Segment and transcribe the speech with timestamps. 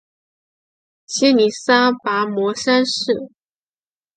[1.07, 3.29] 曷利沙跋摩三世。